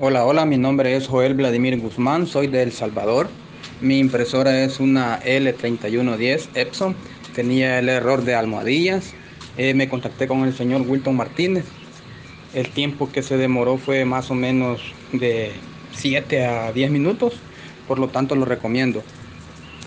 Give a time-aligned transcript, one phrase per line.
[0.00, 3.28] Hola, hola, mi nombre es Joel Vladimir Guzmán, soy de El Salvador.
[3.80, 6.96] Mi impresora es una L3110 Epson,
[7.32, 9.14] tenía el error de almohadillas.
[9.56, 11.64] Eh, me contacté con el señor Wilton Martínez.
[12.54, 14.80] El tiempo que se demoró fue más o menos
[15.12, 15.52] de
[15.92, 17.34] 7 a 10 minutos,
[17.86, 19.04] por lo tanto lo recomiendo.